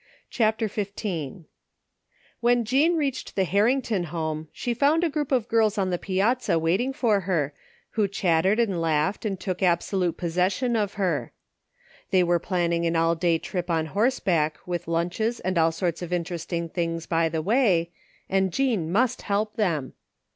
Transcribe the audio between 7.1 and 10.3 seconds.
her, who chattered and laughed and took absolute